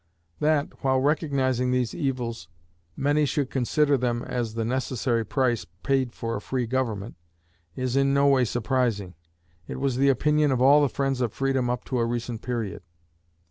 [0.39, 2.47] That, while recognizing these evils,
[2.97, 7.17] many should consider them as the necessary price paid for a free government,
[7.75, 9.13] is in no way surprising;
[9.67, 12.81] it was the opinion of all the friends of freedom up to a recent period.